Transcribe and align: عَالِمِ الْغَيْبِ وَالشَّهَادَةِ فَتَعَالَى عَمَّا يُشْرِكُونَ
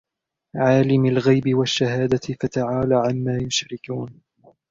عَالِمِ 0.55 1.05
الْغَيْبِ 1.05 1.55
وَالشَّهَادَةِ 1.57 2.21
فَتَعَالَى 2.41 2.95
عَمَّا 2.95 3.37
يُشْرِكُونَ 3.37 4.21